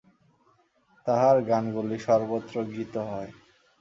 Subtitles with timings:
[1.05, 3.31] তাঁহার গানগুলি সর্বত্র গীত হয়।